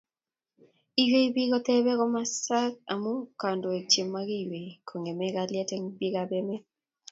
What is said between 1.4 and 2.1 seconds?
kotebee